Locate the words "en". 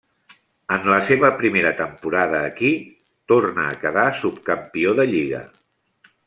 0.75-0.87